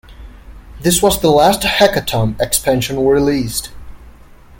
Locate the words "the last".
1.21-1.61